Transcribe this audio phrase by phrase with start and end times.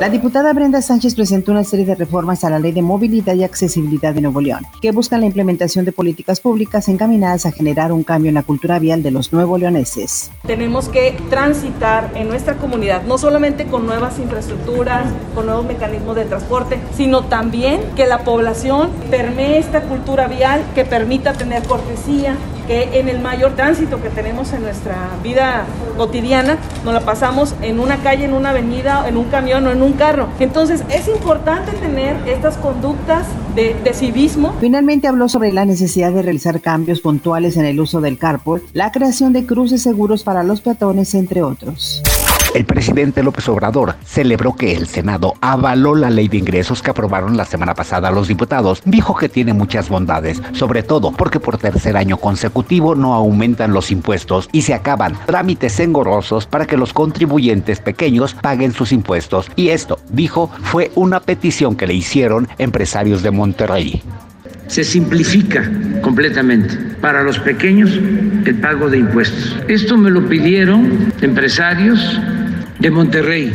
[0.00, 3.42] La diputada Brenda Sánchez presentó una serie de reformas a la Ley de Movilidad y
[3.42, 8.04] Accesibilidad de Nuevo León, que buscan la implementación de políticas públicas encaminadas a generar un
[8.04, 10.30] cambio en la cultura vial de los nuevo leoneses.
[10.46, 16.26] Tenemos que transitar en nuestra comunidad, no solamente con nuevas infraestructuras, con nuevos mecanismos de
[16.26, 22.36] transporte, sino también que la población permee esta cultura vial que permita tener cortesía,
[22.68, 25.64] que en el mayor tránsito que tenemos en nuestra vida
[25.96, 29.82] cotidiana nos la pasamos en una calle, en una avenida, en un camión o en
[29.82, 30.28] un carro.
[30.38, 34.54] Entonces es importante tener estas conductas de, civismo.
[34.60, 38.92] Finalmente habló sobre la necesidad de realizar cambios puntuales en el uso del carpool, la
[38.92, 42.02] creación de cruces seguros para los peatones, entre otros.
[42.54, 47.36] El presidente López Obrador celebró que el Senado avaló la ley de ingresos que aprobaron
[47.36, 48.80] la semana pasada los diputados.
[48.86, 53.90] Dijo que tiene muchas bondades, sobre todo porque por tercer año consecutivo no aumentan los
[53.90, 59.50] impuestos y se acaban trámites engorrosos para que los contribuyentes pequeños paguen sus impuestos.
[59.54, 64.02] Y esto, dijo, fue una petición que le hicieron empresarios de Monterrey
[64.68, 65.68] se simplifica
[66.02, 67.98] completamente para los pequeños
[68.48, 69.56] el pago de impuestos.
[69.68, 72.20] Esto me lo pidieron empresarios
[72.78, 73.52] de Monterrey.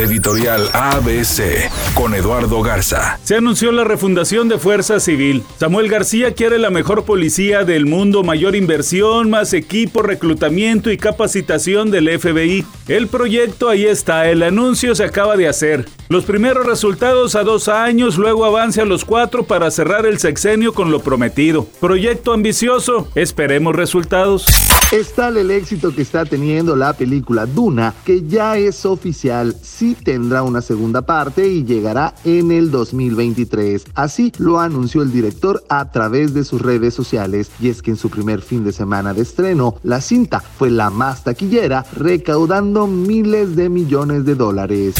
[0.00, 3.18] Editorial ABC con Eduardo Garza.
[3.22, 5.42] Se anunció la refundación de Fuerza Civil.
[5.58, 11.90] Samuel García quiere la mejor policía del mundo, mayor inversión, más equipo, reclutamiento y capacitación
[11.90, 12.64] del FBI.
[12.88, 15.86] El proyecto ahí está, el anuncio se acaba de hacer.
[16.08, 20.72] Los primeros resultados a dos años, luego avance a los cuatro para cerrar el sexenio
[20.72, 21.66] con lo prometido.
[21.78, 24.46] Proyecto ambicioso, esperemos resultados.
[24.92, 29.89] Es tal el éxito que está teniendo la película Duna que ya es oficial, sí
[29.94, 33.84] tendrá una segunda parte y llegará en el 2023.
[33.94, 37.96] Así lo anunció el director a través de sus redes sociales y es que en
[37.96, 43.56] su primer fin de semana de estreno, la cinta fue la más taquillera, recaudando miles
[43.56, 44.94] de millones de dólares.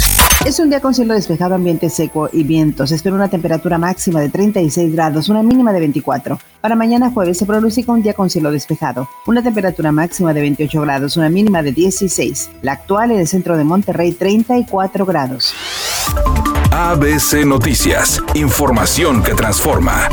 [0.44, 2.92] Es un día con cielo despejado, ambiente seco y vientos.
[2.92, 6.38] Espera una temperatura máxima de 36 grados, una mínima de 24.
[6.60, 10.80] Para mañana jueves se pronostica un día con cielo despejado, una temperatura máxima de 28
[10.82, 12.50] grados, una mínima de 16.
[12.60, 15.54] La actual en el centro de Monterrey, 34 grados.
[16.70, 20.08] ABC Noticias, información que transforma.